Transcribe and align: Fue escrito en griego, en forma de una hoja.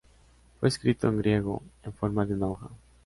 Fue 0.59 0.67
escrito 0.67 1.07
en 1.07 1.19
griego, 1.19 1.61
en 1.83 1.93
forma 1.93 2.25
de 2.25 2.33
una 2.33 2.47
hoja. 2.47 2.69